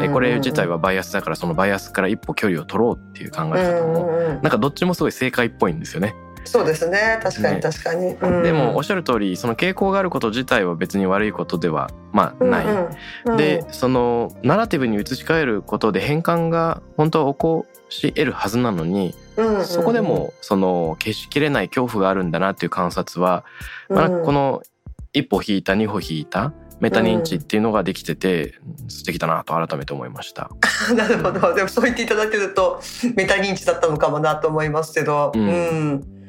[0.08, 4.26] んこれ自体はバイアスだからそのバイアスから一歩距離を取ろうっていう考え方も、うん。
[4.26, 6.14] なんかどっちもすごい正解っぽいんですよね。
[6.44, 7.20] そうですね。
[7.22, 7.60] 確かにね。
[7.60, 8.42] 確かに、うん。
[8.42, 12.66] でもおっしゃる通りその傾向があること自体は別に悪いことではまあない。
[12.66, 12.88] うん。
[13.26, 13.36] うん。
[13.36, 23.44] でそのナラティブに移し替えることで変換が本当は起こし得るはずなのにうんうんそこでもその消しきれない恐怖があるんだなっていう観察は、
[23.88, 24.62] まあ、うんこの
[25.12, 28.54] 一歩引いた二歩引いたメタ認知っていうのができてて
[28.88, 30.50] 素敵だなと改めて思いました。
[30.96, 31.54] なるほど。
[31.54, 32.80] でもそう言っていただけると
[33.16, 35.42] メタ認知だったのかもなと思いますけど、うん。
[35.42, 36.19] うん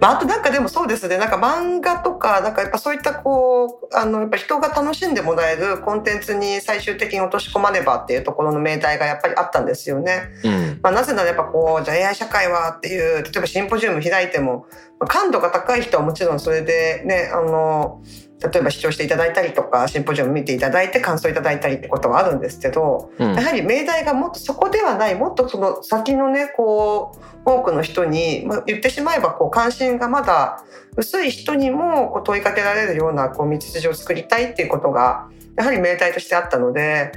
[0.00, 10.30] まあ、あとなんかでもそうですねなんか漫画とかなんかやっぱそういったこうあのやっぱ人が楽しんでもらえるコンテンツに最終的に落とし込まねばっていうところの命題がやっぱりあったんですよね。
[10.44, 14.66] うんまあ、なぜならやっぱこうじゃあ AI 社会はっていう例えばシンポジウム開いても
[15.00, 18.02] まあ感度が高い人はもちろんそれでねあの
[18.40, 23.34] 例えば視聴していただいたりとかシンポジウム見ていただいて感想いただいたりってことはあるんですけど、うん。
[23.34, 30.62] やはり命題がもっとそこではないもっとその先のねこう多くの人に、まあ、言ってしまえばこう関心がまだ
[30.96, 37.12] 薄い人にもこう問いかけられるようなこう道筋を作りたいっていうことがやはり命題としてあったので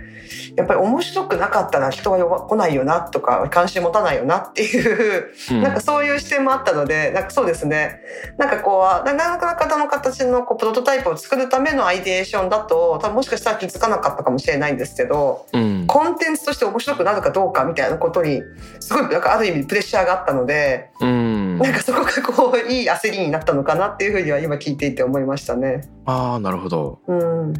[0.55, 5.61] やっぱり面白くなかったら人は来ないよなとか関心持たないよなっていううん。
[5.61, 8.01] なんかそういう視点もあったのでなんかそうですね。
[8.37, 15.85] なんかこうなかなかの形のこうプロトタイプを作るためのアイデーションだと多分もしかしたら気づかなかったかもしれないんですけどうん。
[15.87, 18.41] コンテンツとして面白くなるかどうかみたいなことに
[18.79, 21.57] すごいなんかある意味プレッシャーがあったのでうん。
[21.59, 25.81] なんかそこがこういい焦りになったのかなっていうふうには今聞いていて思いましたね。
[26.05, 26.99] ああなるほど。
[27.07, 27.57] うん、わ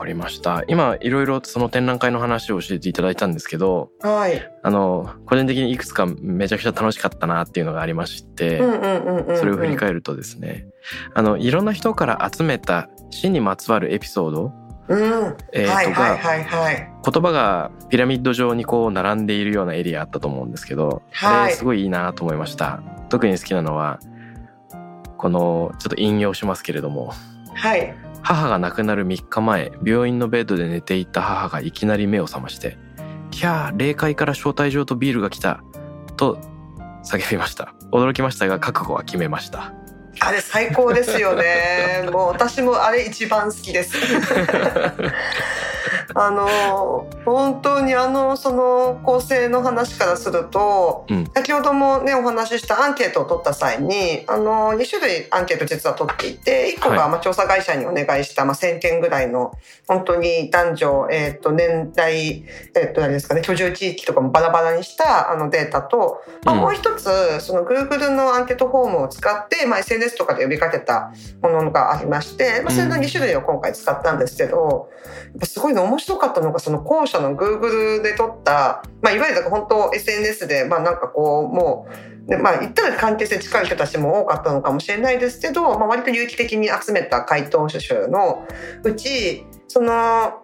[0.00, 0.64] かりました。
[0.66, 8.58] 今いろいろその展覧会の話を教えていただいたんですけどはい、あの個人的にいくつかめちゃくちゃ楽しかったなっていうのがありまして、
[9.36, 10.66] それを振り返るとですね
[11.14, 14.52] あのいろんな人から集めた死にまつわるエピソード、
[14.88, 16.92] うん、えーとはいはいがはいはい。
[17.04, 21.44] 言葉がピラミッド状にこう並んでいるようなエリアあったと思うんですけど、はい。
[21.44, 22.82] あれすごいいいなと思いました。
[23.08, 24.00] 特に好きなのは
[25.16, 27.12] このちょっと引用しますけれども。
[27.54, 27.94] はい。
[28.22, 32.78] 母が亡くなる3日前病院のベッドで寝ていた母がいきなり目を覚まして
[33.30, 35.62] 「キャー霊界から招待状とビールが来た」
[36.16, 36.38] と
[37.04, 39.72] 叫びました驚きましたが覚悟は決めました
[40.20, 42.08] あれ最高ですよね。
[42.12, 43.96] もう私もあれ一番好きです。
[46.14, 51.30] あの本当にあのその構成の話からすると、うん。
[51.34, 57.10] 先ほどもねお話ししたアンケートを取った際にあの2種類アンケート実は取っていて1個がはい。
[57.10, 59.52] まあ調査会社にお願いした、まあ、1,000件ぐらいの
[59.86, 62.44] 本当に男女、えー、と年代、
[62.74, 74.90] えー、と何ですかね居住地域とかもバラバラにしたあのデータと、まもう一つその Google のアンケートフォームを使って、まあ、SNS とかで呼びかけたものがありまして、まあ、それの2種類を今回使ったんですけど、
[75.32, 81.86] やっぱすごいの面白かったのがその後者の Google で撮った、まあ、いわゆる本当 SNS でまあなんかこうも
[82.26, 88.46] う、ねまあ、言ったら関係性近い人たちも多かったのかもしれないですけど、まあ、割と有機的に集めた回答種々の
[88.84, 90.42] うちその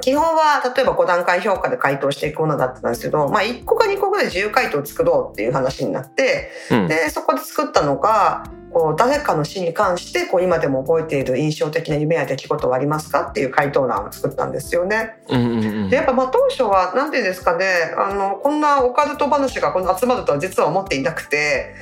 [0.00, 6.88] 基本は例えば5段階評価で回答していくものだったんですけど、まあ、1個か2個ぐらい自由回答を作ろうっていう話になってうん。
[6.88, 15.16] でそこで作ったのがこう誰かの死に関してこう今でも覚えている印象的な夢や出来事はありますかっていう回答欄を作ったんですよね。
[15.28, 21.74] うんうんうんでやっぱまあ当初は何ていうんですかねあのこんなオカルト話がこの集まるとは実は思っていなくて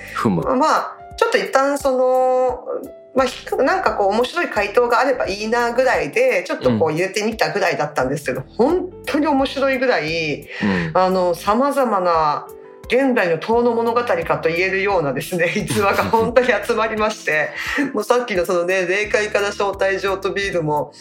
[0.56, 2.64] まあちょっと一旦その。
[3.12, 10.46] まあ、ひなんかこう面白い回答があればいいなぐらいでちょっとこう入れてみたぐらいだったんですけど、本当に面白いぐらいうん
[10.94, 12.46] あの様々な
[12.90, 17.50] 現代の遠の物語かと言えるようなですね 逸話が本当に集まりまして
[17.92, 20.92] もうさっきのそのね霊界から招待状とビールも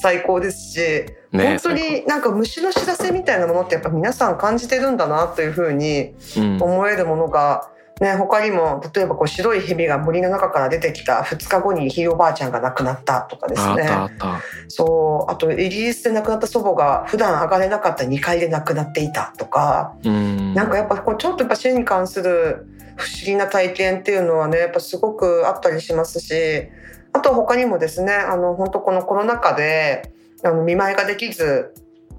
[0.00, 0.78] 最高ですし、
[1.32, 7.70] ね本当になんか虫の知らせみたいなものってやっぱ皆さん感じてるんだなというふうにうん思えるものが。
[8.00, 13.88] ね、他にも例えばこう白い蛇が森の中から出てきた2日後にひいおばあちゃんが亡くなったとかですね。
[14.68, 20.54] そうあとイギリスで亡くなった祖母が普段上がれなかった2階で亡くなっていたとかうん。
[20.54, 26.34] なんかやっぱこうちょっとやっぱ死に関する不思議な体験っていうのはねやっぱすごくあったりしますし
[27.12, 30.12] あと他にもですねあの本当このコロナ禍で
[30.44, 31.74] あの見舞いができず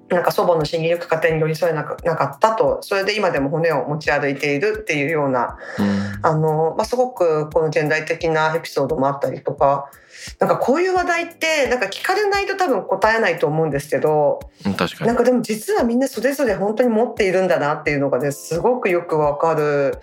[0.09, 1.95] なんか祖母の死にゆく家庭に寄り添えなか
[2.35, 6.25] ったとそれで今でも骨を持ち歩いているっていうようなうん。
[6.25, 9.91] あの、まあ、すごくこの現代的なエピソードもあったりとか
[10.39, 15.07] なんかこういう話題ってなんか聞かれないと多分答えないと思うんですけどうん確かに。
[15.07, 19.99] なんかでも実はみんなそれぞれ本当に持っているんだなっていうのがねすごくよくわかる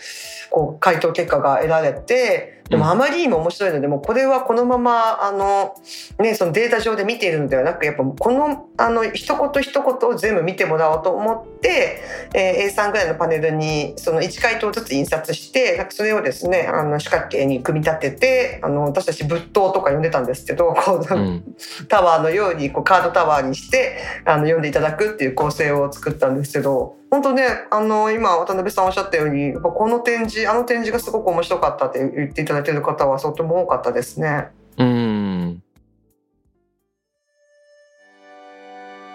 [0.50, 5.74] こう回答結果が得られてでもあまりにも面白いのでもうこれはこのままあの、
[6.18, 12.02] ね、そのデータ上で見ているのではなくやっぱこのあの一言一言を全部見てもらおうと思って、
[12.34, 21.44] えー、A3 ぐらいのパネルにその1回答ずつ印刷してそれをですねあの四角形に組み立ててあの私たち仏塔とか呼んでたんですけど こう、うん、
[21.88, 34.48] タワーのようにこうカードタワーにしてあの読んでいただくっていう構成を作ったんですけど本当ねあの今渡辺さんおっしゃったようにこの展示あの展示がすごく面白かったって言っていただいている方はとても多かったですね。
[34.78, 35.62] うん。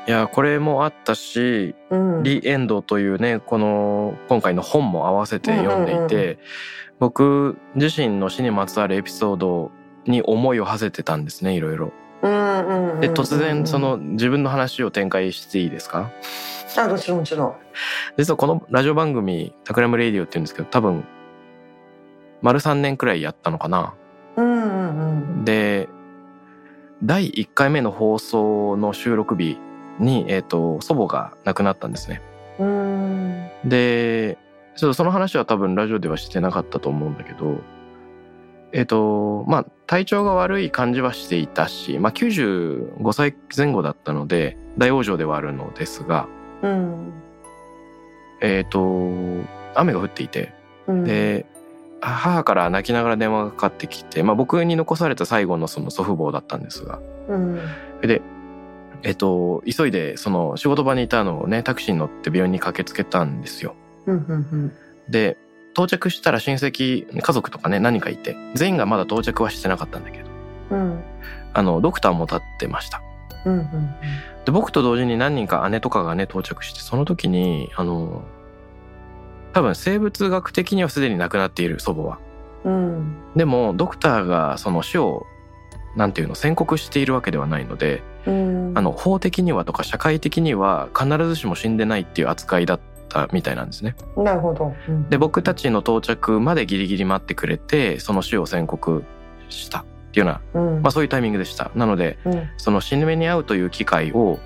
[0.07, 6.39] いやこれもあったしうん、「RE-END」というねこの今回の本も合わせて読んでいて、
[6.99, 9.69] 僕自身の死にまつわるエピソード
[10.05, 11.91] に思いを馳せてたんですねいろいろ。
[12.99, 16.11] で突然その自分の話を展開していいですか？
[16.77, 17.55] あもちろんもちろん。
[18.17, 21.03] 実はこのラジオ番組「タクラムレディオ」って言うんですけど多分
[22.41, 23.93] 丸3年くらいやったのかな。
[24.37, 25.89] うんうんうん、で
[27.03, 29.57] 第1回目の放送の収録日
[29.99, 32.21] に、えーと、祖母が亡くなったんですね。
[33.65, 34.37] で
[34.75, 37.57] ちょっとその話は多分ラジオではしてなかったと思うんだけど
[38.71, 46.27] えっ、ー、とまあ体調が悪い感じはしていたし、まあ、95歳前後だったので大往生ではあるのですが、
[46.61, 47.13] うん、
[48.41, 49.09] えっ、と
[49.75, 50.53] 雨が降っていて、
[50.87, 51.45] うん、で
[52.01, 57.59] 母から泣きながら電話がかかってきて、まあ、僕に残された最後のその祖父母だったんですが、うん、
[58.01, 58.21] で
[59.03, 63.75] えっと急いでその仕事場にいたのをねタクシーに乗って病院に駆けつけたんですよ。
[65.09, 65.37] で
[65.73, 70.29] 到着したら親戚家族とかね何かいて全員がまだ到着はしてなかったんだけど、
[70.71, 71.03] うん、
[71.53, 73.01] あのドクターも立ってました。
[73.45, 73.89] うんうんうん、
[74.45, 78.23] で僕と同時に何人か姉とかがね到着してその時にあの
[79.53, 82.19] 多分生物学的にはすでに亡くなっている祖母は。
[82.63, 85.25] うん、でもドクターがその死を
[85.95, 93.95] なんていうの宣告しているわけではないので、うん、あの法的にはとか社会的には必ずしも死んでないっていう扱いだったみたいなんですね。
[94.15, 94.73] なるほど。
[94.87, 99.03] うん、で僕たちの到着までギリギリ待ってくれてその死を宣告
[99.49, 101.71] したっていうような、うん、まあ、そういうタイミングでした。
[101.73, 102.17] なので、
[102.57, 104.39] その死ぬ目に遭うという機会を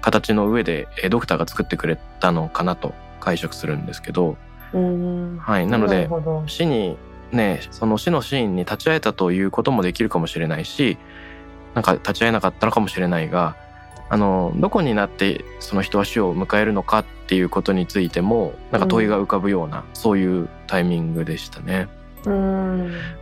[0.00, 4.36] 形の上でドクターが作ってくれたのかなと解釈するんですけど、
[4.72, 6.08] はい、なので
[6.46, 6.96] 死に
[7.32, 10.98] ねその死のシーンに立ち会えたということもできるかもしれないし
[11.74, 13.56] なんか立ち会えなかったのかもしれないが
[14.08, 21.88] あのどこになってその人は死を迎えるのかっていうことについてもなんか問いが浮かぶような、うん、そういうタイミングでしたね。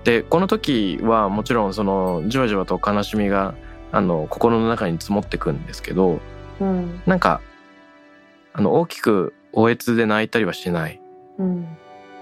[0.04, 3.54] でこの時はもちろんそのじわじわと悲しみが
[3.92, 6.20] あの心の中に積もってくんですけど、
[6.60, 7.40] うん、なんか
[8.52, 11.00] あの大きくおえつで泣いたりはしない。
[11.38, 11.66] うん、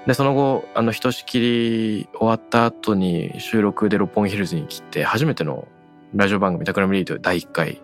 [0.07, 5.67] でその後あのひとしきり終わった後に収録で六本木ヒルズに来て初めての
[6.15, 7.81] ラジオ番組「タクラムリード」第1回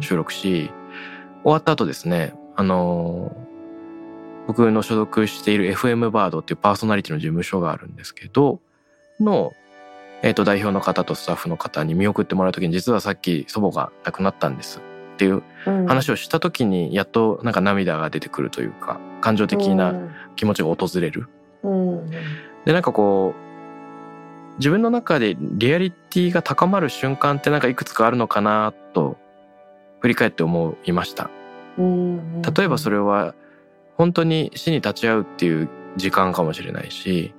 [0.00, 0.70] 収録し、
[1.34, 3.36] うん、終わった後ですねあの
[4.46, 8.60] 僕の所属している FM バードっていうパーソナリティの事務所があるんですけど
[9.20, 9.52] の、
[10.22, 14.80] えー、と代表の方とスタッフの方に見送ってもらう時に実はさっき祖母が亡くなったんです
[15.14, 15.42] っていう
[15.86, 19.94] 話をした時にやっとなんか涙が出てくるというか感情的な
[20.34, 21.28] 気持ちが訪れる。
[22.64, 29.18] でなんかこう自分の中でリアリティが高まる瞬間ってなんかいくつかあるのかなと
[30.00, 31.30] 振り返って思いました。
[31.76, 33.34] 例えばそれは
[34.00, 37.34] 本当に死に立ち会うっていう時間かもしれないし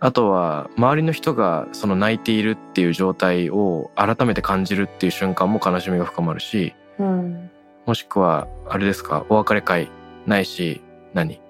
[0.00, 7.50] あとは周りの人がその泣いているっていう状態を改めて感じるっていう瞬間も悲しみが深まるし、うん、
[7.86, 9.92] もしくはあれですかお別れ会
[10.26, 10.80] ないし
[11.14, 11.40] 何？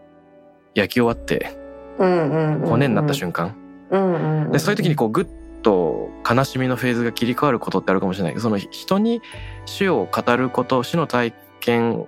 [0.75, 1.57] 焼き終わって
[1.97, 3.57] 骨になった瞬間、
[4.53, 9.23] でそういう時にこうグッと悲しみのフェーズが切り替わることってあるかもしれないけどその人に
[9.65, 12.07] 死を語ること死の体験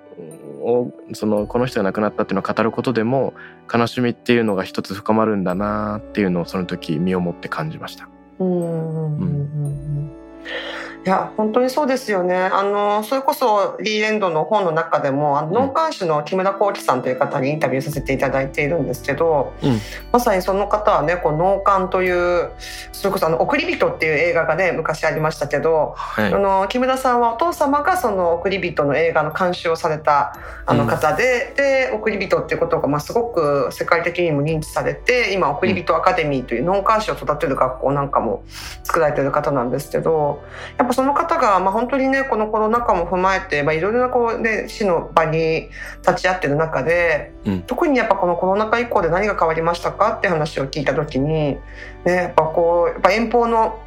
[0.62, 3.34] をそのこの人が亡くなったっていうのを語ることでも
[3.72, 8.08] 悲しみっていうのが一つ深まるんだなっていうのをその時身をもって感じました。
[8.38, 10.12] うん、うん
[11.04, 12.36] いや本当にそうですよね。
[12.36, 19.80] あのそれこそリーエンドの本の中でもあの脳幹視の木村幸喜さんという方にインタビューさせていただいているんですけど、うん、
[20.12, 22.52] まさにその方はねこう脳幹という
[22.92, 30.36] それこそあの「送り人」っていう映画がね昔ありましたけど、はい、あの木村さんはお父様がその「送り人」の映画の監修をされた
[30.66, 38.44] あの方で、うん、で「送り人」っていうことがまあすごく世界的にも認知されて今「送り人アカデミー」という脳幹視を育てる学校なんかも
[38.84, 40.44] 作られてる方なんですけど
[40.78, 45.68] やっぱかその方が、まあ、本当にねこのコロナ禍も踏まえて、まあ、いろいろなこう、ね、死の場に
[46.06, 51.58] 立ち会ってる中で、うん特にやっぱこのコロナ禍以降で何が変わりましたかって話を聞いた時に、ね、
[52.04, 53.80] やっぱこうやっぱ遠方の、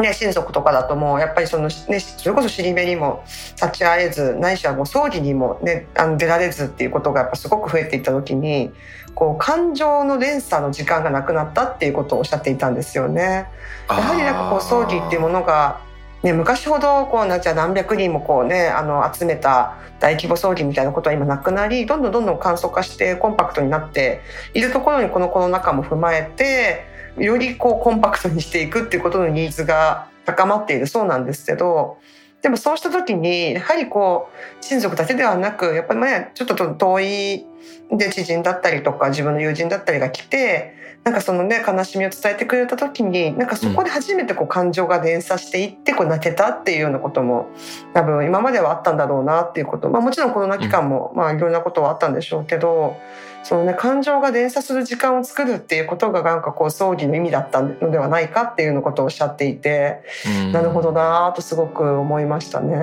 [0.00, 3.22] ね、親族とかだともうやっぱりその、ね、それこそ尻目にも
[3.56, 8.72] 立ち会えずないしはもう葬儀にも、ね、あの出られずっていうことがやっぱすごく増えていった時に
[9.14, 13.46] こう感情の連鎖の時間がなくなったっていうことをおっしゃっていたんですよね。
[13.88, 15.80] やはりなんかこう葬儀っていうものが、
[16.22, 24.20] ね、昔ほどこうなんちゃ何百人もこう、ね、あの集めた大規模葬儀みたいなことは今なくなりどんどんどんどん簡素化してコンパクトになって
[24.52, 26.84] いるところにこのコロナ禍も踏まえて
[27.16, 31.98] よりこうコンパクトにしていくっていうことのニーズが高まっているそうなんですけど
[32.42, 37.46] でもそうした時にやはりこう親族だけではなくやっぱりねちょっと遠い
[37.90, 40.74] で知人だったりとか自分の友人だったりが来て
[41.04, 47.48] なんかそのね悲しみを伝えてくれた時になんかそこで初めてこう感情が連鎖していってこう泣けたっていうようなことも
[47.94, 52.98] 多分今まではあったんだろうなっていうこと、まあ、もちろんコロナ期間もまあいろんなことはあったんでしょうけど、
[53.42, 60.02] そのね感情が連鎖する時間を作るっていうことがなんかこう葬儀の意味だったのではないかっていうようなことをおっしゃっていて、
[60.44, 60.52] うん。
[60.52, 62.76] なるほどなぁとすごく思いましたね。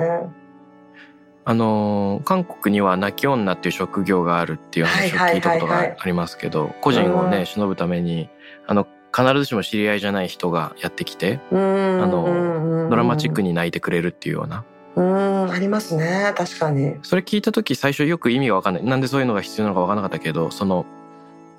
[1.44, 7.30] あのー韓国には泣き女っていう職業があるっていう話を聞いたことがありますけど個人をうん。
[7.30, 8.28] ね忍ぶために
[8.66, 8.86] あの
[9.16, 14.64] 必ずしも知り合いじゃない人がやってきてうんあのドラマチックにに泣いてくれるっていうような
[14.96, 16.96] うんありますね確かに。
[17.02, 20.86] それ聞いた時最初よく意味が分かんないなんでそういうのが必要なのか分かんなかったけどその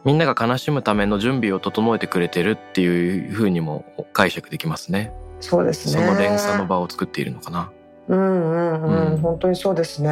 [0.06, 6.06] みんなが悲しむための準備を整えてくれてるっていう風にも解釈できますねそうですね。
[6.06, 7.72] その連鎖の場を作っているのかな
[8.10, 10.10] うんうんうん、うん本当にそうですね。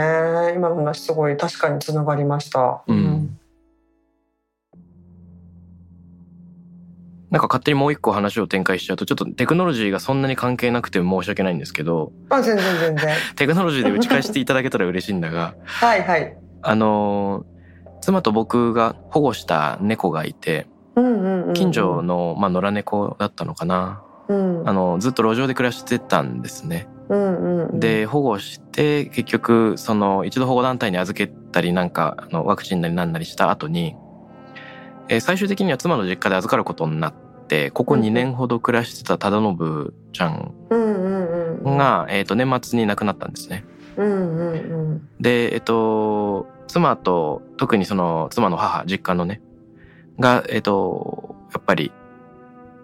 [0.55, 2.83] 今の話すごい確かにつながりました。
[2.87, 3.39] うん
[7.29, 13.15] なんか勝手にもう一個話を展開しちゃうとちょっとテクノロジーがそんなに関係なくて申し訳ないんですけどまあ全然全然。
[13.35, 16.37] テクノロジーで打ち返していただけたら嬉しいんだがはいはい。
[16.61, 17.57] あのー
[17.99, 20.67] 妻と僕が保護した猫がいて。
[21.53, 26.87] 近所の、まあ、野良猫だったのかなうんあのずっと路上で暮らしてたんですね。
[27.73, 33.95] で保護して結局その一度保護団体に預けたりなんかあのワクチンなりなんなりした後に、
[35.09, 37.13] えー最終的には妻の実家で預かることになっ
[37.47, 40.53] てここ2年ほど暮らしてた忠信ちゃん
[41.77, 43.65] が、えー、と年末に亡くなったんですね。
[45.19, 49.41] でえっ、と妻と特にその妻の母実家のね
[50.19, 51.91] がえっ、とやっぱり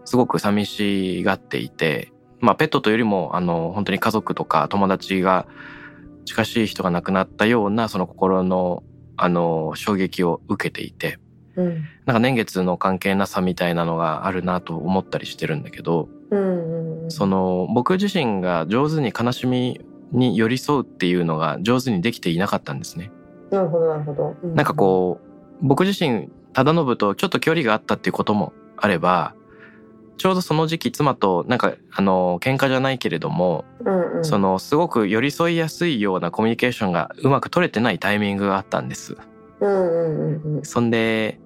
[0.05, 5.45] すごく寂しがっていてまあペットというよりもあの本当に家族とか友達が
[6.25, 8.83] 近しい人が亡くなったようなその心の
[9.15, 11.19] あの衝撃を受けていて
[11.55, 11.85] うん。
[12.05, 19.81] なんか年月の関係なさみたいなのがあるなと思ったりしてるんだけどうんうんその僕自身が上手に悲しみ
[20.11, 23.11] に寄り添うっていうのが上手にできていなかったんですね。
[23.51, 29.35] なるほどなるほど、うなんかこう僕自身忠信とちょっと距離があったっていうこともあれば
[30.17, 39.17] ちょうどその時期妻となんかあの喧嘩じゃないけれども、うんうん、そのすごく寄り添いやすいようなコミュニケーションがうまく取れてないタイミングがあったんです。
[39.59, 40.65] うんうんうんうん。
[40.65, 41.39] そんで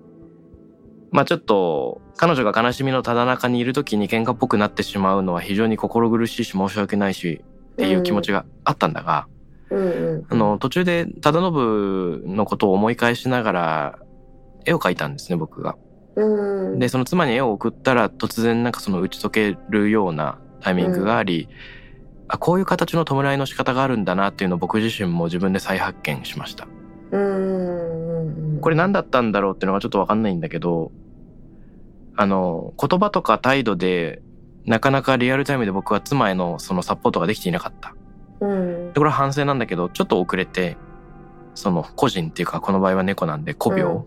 [1.11, 7.41] まあちょっと彼女が悲しみのただ中にいる時に喧嘩っぽくなってしまうのは非常に心苦しいし申し訳ないし
[7.73, 9.37] っていう気持ちがあったんだが、うん
[9.69, 9.81] う
[10.19, 13.99] んあの途中で忠信のことを思い返しながら
[14.65, 15.75] 絵を描いたんですね僕が。
[16.15, 21.47] うんでその妻に絵を送ったら突然なんかその打ち解けるようなタイミングがあり、
[22.27, 26.67] あこういう形の弔いの仕方があるんだなっていうのを僕自身も自分で再発見しました。
[27.11, 30.91] うんこれ何だったんだろうっていうのがちょっとわかんないんだけど
[32.15, 34.21] あの言葉とか態度で
[34.65, 37.95] なかなかリアルタイムで僕は妻へのそのサポートができていなかった。
[38.41, 38.93] うん。
[38.93, 40.77] でこれは反省なんだけどちょっと遅れて
[41.55, 44.03] その個人っていうかこの場合は猫なんで古病、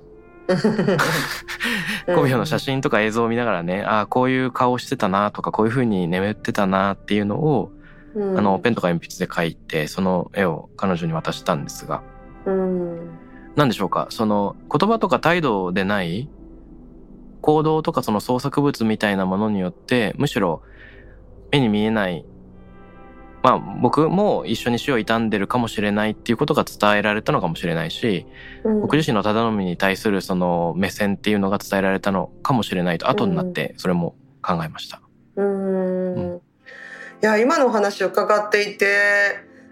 [2.06, 7.70] 古病の写真とか映像を見ながらねああこういう顔してたなとかこういう風に眠ってたなっていうのを、
[8.14, 8.38] うん。
[8.38, 12.02] あのペンとか鉛筆で描いてその絵を彼女に渡したんですが。
[12.44, 13.29] うん
[13.60, 14.06] 何でしょうか？
[14.08, 16.30] その言葉とか態度でない
[17.42, 20.62] 行動とかその創作物みたいなものによってむしろ
[21.52, 22.24] 目に見えない。
[23.42, 28.26] まあ僕も一緒に死を悼んでるかもしれないっていうことが伝えられたのかもしれないし
[28.64, 28.80] うん。
[28.80, 35.02] 僕自身の忠信に対するその目線っていうのが伝えられたのかもしれないと後になってそれも考えました。
[35.36, 36.40] うん。
[37.22, 38.86] いや今のお話を伺っていて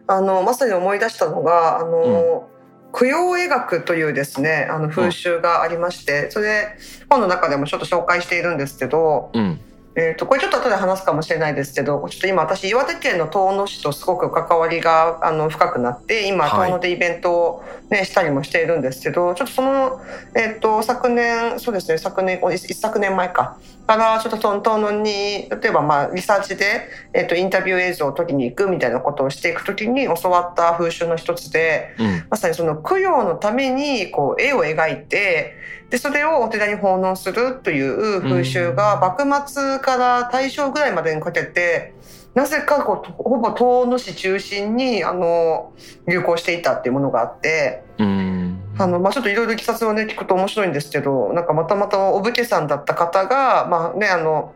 [0.06, 2.50] あのまさに思い出したのがあの、
[2.92, 6.76] 供養絵学というですねあの風習がありまして、それ
[7.08, 9.60] 本の中でもちょっと紹介しているんですけど、うん、
[9.94, 20.00] えー、とこれちょっと後で話すかもしれないですけどちょっと今私岩手県の遠野市とすごく関わりがあの深くなって今遠野でイベントを、ね、したりもしているんですけどちょっとその、
[20.34, 23.58] えー、と昨年そうですね昨年一昨年前か。
[23.88, 35.54] からちょっとその遠野に例えばまあリサーチで、えー、とインタビュー映像を撮りに行くみたいなことをしていく時に教わった風習の一つで、うん、まさにその供養のためにこう絵を描いて
[35.88, 41.94] でそれをお寺に奉納するという風習が幕末から大正ぐらいまでにかけて
[42.38, 45.72] なぜかこうほぼ遠野市中心にあの
[46.06, 47.82] 流行していたっていうものがあって。
[48.80, 54.54] あのまあ、ちょっといろいろいきさつをね聞くと面白いんですけどなんかまたまたお武家さんだった方が、まあね、あの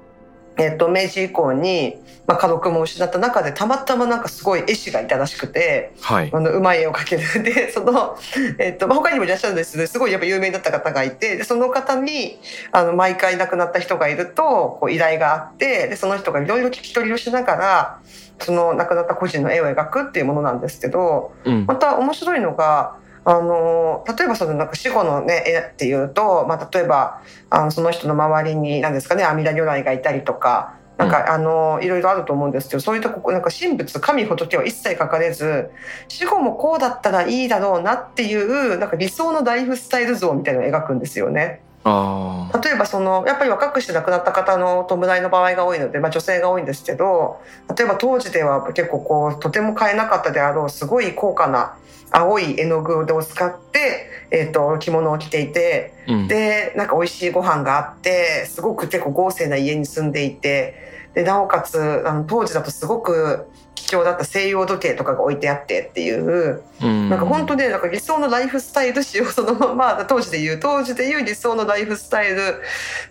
[0.56, 1.96] えっと、明治以降に、
[2.26, 7.22] まあ、家族も失った中でたまたまなんかすごい絵師がいたらしくて、はい、あのうまい絵を描ける。
[7.42, 8.16] でその、
[8.58, 12.38] えっとまあ、他にもいらっしゃるんですけどすごいやっぱ有名だった方がいてでその方に
[12.70, 17.98] あの毎回亡くなった人がいるとこう依頼があってでその人がいろいろ聞き取りをしながら
[18.38, 30.80] その亡くなった個人の絵を描くっていうものなんですけど、うん、また面白いのがあの例えばそのなんか死後の、ね、絵っていうと、まあ、例えばあのその人の周りに何ですかね阿弥陀如来がいたりとか。
[30.98, 35.70] なんか、うん、あのいろいろあると思うんですけどそういうとこなんか神仏神仏は一切書かれず
[36.06, 41.62] 死後もこうだったらいいだろうなっていうなんか理想のライフスタイル像みたいなのを描くんですよね。
[41.84, 47.40] 例えばそのやっぱり若くして亡くなった方の弔いの場合が多いので、まあ、女性が多いんですけど
[47.76, 51.76] 例えば当時では結構こうとても買えなかったであろうすごい高価な
[52.12, 60.74] 青い絵の具を使って、えーと、着物を着ていて、うん、でなんか美味しいご飯があってすごく結構豪勢な家に住んでいて
[61.14, 63.48] でなおかつあの当時だとすごく
[63.92, 72.62] 貴重だった西洋時計とかが置いてあってっていう、うん、なんか本当ねなんか理想のライフスタイル史をそのまま当時で言う当時で言う理想のライフスタイル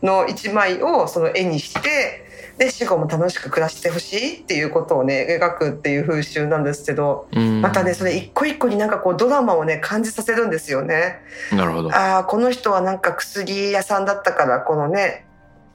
[0.02, 2.28] の一枚をその絵にして
[2.58, 11.20] で死後も楽しく暮らしてほしいっていうことをね描くっていう風習なんですけど、うん、またねそれ一個一個になんかこうドラマをね感じさせるんですよね。
[11.52, 11.96] なるほど。
[11.96, 15.26] ああこの人はなんか薬屋さんだったからこのね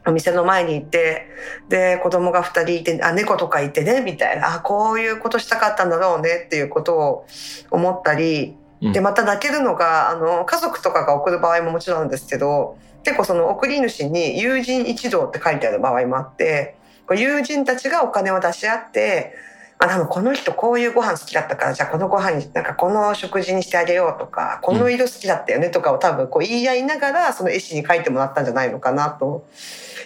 [0.06, 1.28] お店の前に行って
[1.68, 4.54] で子供が2人いてあ猫とかいてねみたいな。
[4.54, 7.26] あこういうことしたかったんだろうねっていうことを
[7.70, 16.76] 思ったりでまた泣けるのがあの家族とかが送る場合ももちろんですけど結構その送り主に友人一同って書いてある場合もあって
[17.10, 19.34] 友人たちがお金を出し合って
[19.78, 29.46] あ多分この人こういうご飯好きだったからじゃあこのご飯になんかこの食事にしてあげようとかこの色好きだったよねとかを多分こう言い合いながらその絵師に書いてもらったんじゃないのかなと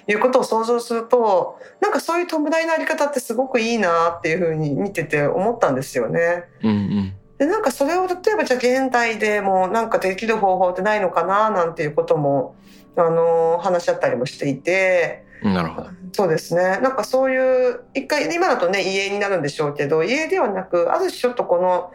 [0.07, 6.45] いうことを想像するとなんかそういう弔いのあり方ってすごくいいなっていうふうに見てて思ったんですよね。
[6.63, 7.15] うんうん。
[7.39, 12.55] でなんかそれを例えばじゃあ現代でもなんかできる方法ってないのかななんていうことも
[12.97, 15.25] あの話し合ったりもしていて。
[15.43, 15.89] なるほど。
[16.13, 16.81] そうですね。
[16.81, 21.93] なんかそういう一回今だとね家になるんでしょうけど家ではなくある種ちょっとこの、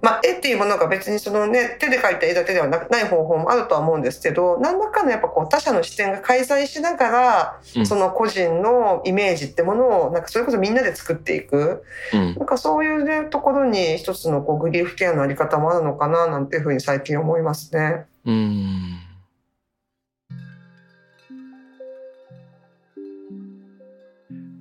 [0.00, 11.82] まあ、絵っていうものが別にその、ね、手で描いた絵だけではない方法もあるとは思うんですけど何らかのやっぱこう他者の視点が開催しながら、うん、その個人のイメージってものをなんかそれこそみんなで作っていく、
[12.12, 18.06] うん、なんかそういう、ね、ところに一つのこうグリーフケアのあり方もあるのかななんていうふうに最近思いますね。
[18.24, 19.07] うん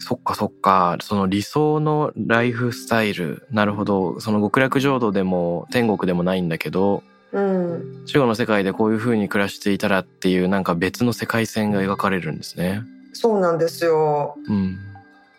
[0.08, 0.98] そっかそっか。
[1.02, 3.46] その理想のライフスタイル。
[3.52, 4.22] なるほど。
[4.22, 7.04] その極楽浄土でも天国でもないんだけど、
[7.34, 12.84] うん、死後の世界でこういう風に暮らしていたらっていうなんか別の世界線が描かれるんですね。
[13.12, 14.38] そうなんですよ。
[14.48, 14.80] うん。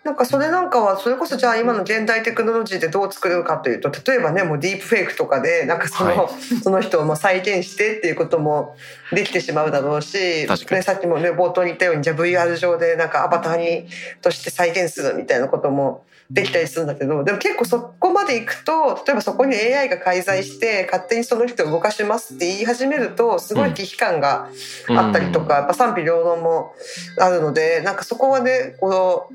[0.09, 6.29] なんかそれなんかはそれこそじゃあ今の現代テクノロジーでどう作るかというと例えばねもうディープフェイクとかでなんかそのはい、
[6.63, 8.75] その人をも再現してっていうことも
[9.13, 13.87] できてしまうだろうし、ね、さっきもね冒頭に言ったようにじゃあ VR 上でなんかアバターに
[14.23, 24.51] として再現するみたいなこともできたりするんだけどでも結構そこまでいくと例えばそこに AI が介在して勝手にその人を動かしますって言い始めるとすごい危機感が
[24.91, 26.75] あったりとか、やっぱ賛否両論も
[27.19, 29.35] あるのでなんかそこはねこう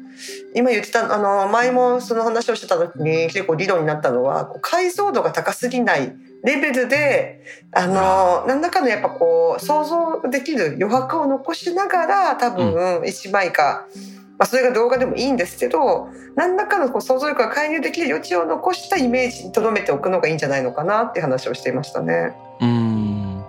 [0.55, 7.41] 今言ってたあの前もその話をしてた時に結構理論になったのは解像度が高すぎないレベルで
[7.71, 13.87] あの何らかのやっぱこう想像できる余白を残しながら多分1枚か、
[14.37, 22.35] まあ、それが動画でもいいんですけど何らかのこう想像力が介入できる余地を残したイメージに留めておくのがいいんじゃないのかなって話をしていましたね。
[22.59, 23.43] うん。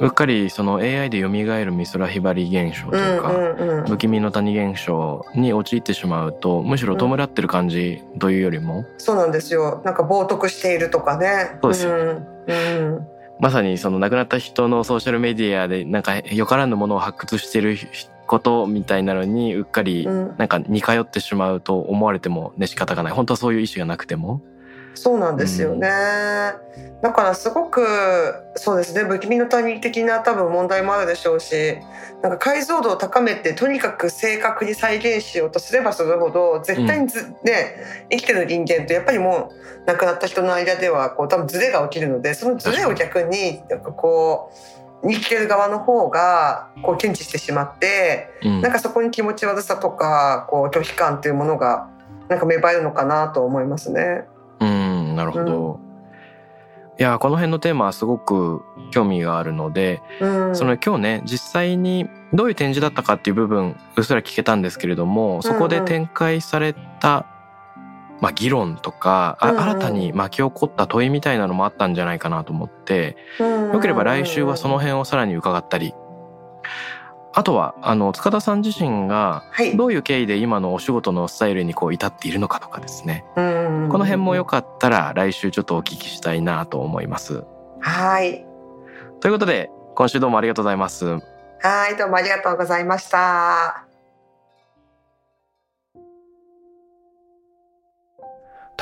[0.00, 9.82] うっかりその AI で蘇る美空ひばり現象というか、不気味の谷現象に陥ってしまうとむしろ弔ってる感じというよりも、そうなんですよ。
[9.84, 11.58] なんか冒涜しているとかね。
[11.62, 12.52] そうですよ、うんう
[12.98, 13.06] ん、
[13.38, 17.76] まさにその亡くなった人のソーシャルメディアでなんかよからぬものを発掘してる
[18.26, 20.34] ことみたいなのにうっかりうん。
[20.36, 23.12] なんか似通ってしまうと思われてもね仕方がない。
[23.12, 24.40] 本当はそういう意思がなくても。
[24.94, 25.88] そうなんですよね。
[27.02, 27.84] だからすごく
[28.56, 29.02] そうですね。
[29.04, 31.76] 不気味の谷的な多分問題もあるでしょうし
[32.22, 44.73] なんか解像度を高めてとにかく正確に再現しようとすればするほど絶対にず、ね生きてる人間とやっぱりもう亡くなった人の間ではこう多分ズレが起きるのでそのズレを逆になんかこう
[45.12, 48.60] 生きてる側の方がこう検知してしまってうん。
[48.60, 51.88] なんかそこに気持ち悪さとかこう拒否感というものが
[52.28, 54.24] なんか芽生えるのかなと思いますね。
[54.60, 55.80] うんなるほど、
[56.98, 67.26] いやこの辺のテーマはすごく興味があるので、うん、その今日ね実際にどういう展示だったかっていう部分うっすら聞けたんですけれどもそこで展開された、
[68.24, 69.62] まあ、議論とか、あうんうん。
[69.62, 75.92] 新たに巻き起こった問いみたいなのもあったんじゃないかなと思ってよよければ来週はその辺をさらに伺ったり。
[77.36, 83.24] あとはあの塚田さん自身がはい、どういう経緯で今のお仕事のスタイルにこう至っているのかとかですね。
[83.34, 83.42] ここ
[83.98, 87.44] の辺もよかったら来週ちょっとお聞きしたいなと思います。
[87.80, 88.46] はい。
[89.20, 91.18] ということで今週どうもありがとうございます。
[91.60, 93.93] はいどうもありがとうございました